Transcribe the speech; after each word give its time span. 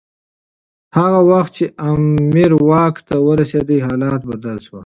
هغه 0.97 1.19
وخت 1.31 1.51
چي 1.57 1.65
امیر 1.89 2.51
واک 2.69 2.95
ته 3.07 3.15
ورسېد 3.27 3.69
حالات 3.87 4.21
بدل 4.31 4.57
شول. 4.65 4.79